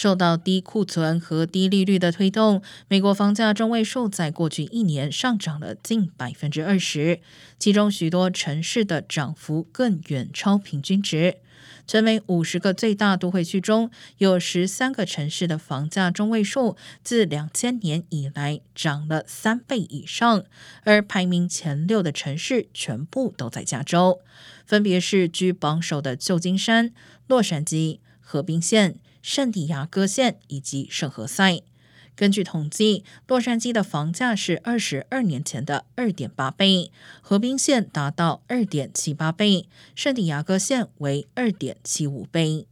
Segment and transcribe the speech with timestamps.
[0.00, 7.20] 受到低库存和低利率的推动，美国房价中位数在过去一年上涨了近百分之二十，
[7.58, 11.36] 其中许多城市的涨幅更远超平均值。
[11.86, 20.44] 成为五十个最大都会区中，有十三个城市的房价中位数自两千年以来涨了三倍以上，
[20.84, 24.20] 而排名前六的城市全部都在加州，
[24.64, 26.94] 分别是居榜首的旧金山、
[27.26, 31.62] 洛杉矶、河滨县、圣地亚哥县以及圣何塞。
[32.16, 36.90] 根据统计，洛杉矶的房价是二十二年前的二点八倍，
[37.22, 42.66] 河滨县达到二点七八倍，圣地亚哥县为二点七五倍。